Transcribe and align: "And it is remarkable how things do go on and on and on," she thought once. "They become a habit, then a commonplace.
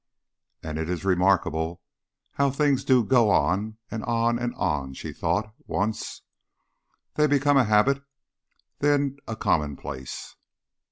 "And 0.63 0.79
it 0.79 0.89
is 0.89 1.05
remarkable 1.05 1.79
how 2.31 2.49
things 2.49 2.83
do 2.83 3.03
go 3.03 3.29
on 3.29 3.77
and 3.91 4.03
on 4.05 4.39
and 4.39 4.55
on," 4.55 4.95
she 4.95 5.13
thought 5.13 5.53
once. 5.67 6.23
"They 7.13 7.27
become 7.27 7.57
a 7.57 7.65
habit, 7.65 8.01
then 8.79 9.17
a 9.27 9.35
commonplace. 9.35 10.37